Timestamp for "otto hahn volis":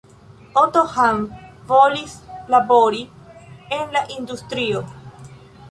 0.61-2.15